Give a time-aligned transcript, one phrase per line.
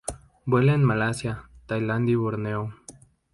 [0.45, 2.73] Vuela en Malasia, Tailandia y Borneo.